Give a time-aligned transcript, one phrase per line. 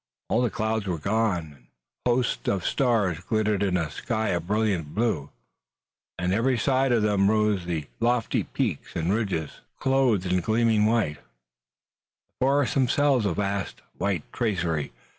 [0.29, 1.67] All the clouds were gone and
[2.07, 5.29] hosts of stars glittered in a sky of brilliant blue.
[6.17, 11.17] On every side of them rose the lofty peaks and ridges, clothed in gleaming white,
[12.25, 14.91] the forests themselves a vast, white tracery.